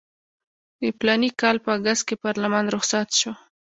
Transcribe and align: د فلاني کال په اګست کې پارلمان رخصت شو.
د 0.79 0.81
فلاني 0.97 1.29
کال 1.41 1.57
په 1.65 1.69
اګست 1.77 2.03
کې 2.07 2.15
پارلمان 2.25 2.65
رخصت 2.75 3.09
شو. 3.19 3.31